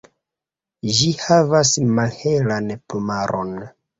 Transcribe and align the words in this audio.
Ĝi 0.99 1.09
havas 1.25 1.73
malhelan 1.99 2.73
plumaron. 2.87 3.55